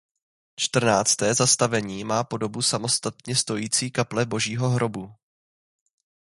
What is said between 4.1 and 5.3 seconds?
Božího hrobu.